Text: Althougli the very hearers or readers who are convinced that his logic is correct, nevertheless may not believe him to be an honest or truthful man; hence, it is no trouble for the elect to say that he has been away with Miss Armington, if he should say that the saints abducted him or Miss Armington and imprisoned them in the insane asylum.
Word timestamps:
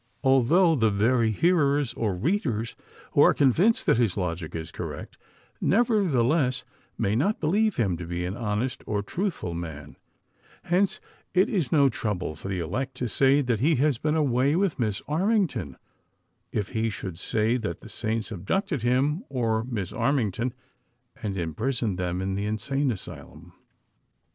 Althougli 0.25 0.79
the 0.79 0.89
very 0.89 1.29
hearers 1.29 1.93
or 1.93 2.15
readers 2.15 2.75
who 3.11 3.21
are 3.21 3.35
convinced 3.35 3.85
that 3.85 3.97
his 3.97 4.17
logic 4.17 4.55
is 4.55 4.71
correct, 4.71 5.15
nevertheless 5.61 6.63
may 6.97 7.15
not 7.15 7.39
believe 7.39 7.75
him 7.75 7.95
to 7.97 8.07
be 8.07 8.25
an 8.25 8.35
honest 8.35 8.83
or 8.87 9.03
truthful 9.03 9.53
man; 9.53 9.95
hence, 10.63 10.99
it 11.35 11.47
is 11.49 11.71
no 11.71 11.87
trouble 11.87 12.33
for 12.33 12.47
the 12.47 12.57
elect 12.57 12.95
to 12.95 13.07
say 13.07 13.41
that 13.41 13.59
he 13.59 13.75
has 13.75 13.99
been 13.99 14.15
away 14.15 14.55
with 14.55 14.79
Miss 14.79 15.01
Armington, 15.07 15.75
if 16.51 16.69
he 16.69 16.89
should 16.89 17.19
say 17.19 17.57
that 17.57 17.81
the 17.81 17.87
saints 17.87 18.31
abducted 18.31 18.81
him 18.81 19.23
or 19.29 19.63
Miss 19.65 19.91
Armington 19.93 20.51
and 21.21 21.37
imprisoned 21.37 21.99
them 21.99 22.23
in 22.23 22.33
the 22.33 22.47
insane 22.47 22.89
asylum. 22.91 23.53